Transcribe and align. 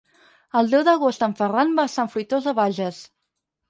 El 0.61 0.71
deu 0.71 0.85
d'agost 0.87 1.27
en 1.29 1.37
Ferran 1.43 1.79
va 1.83 1.87
a 1.91 1.95
Sant 1.99 2.13
Fruitós 2.17 2.53
de 2.53 2.59
Bages. 2.65 3.09